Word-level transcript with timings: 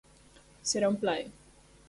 Serà 0.71 0.89
un 0.95 0.99
plaer. 1.05 1.29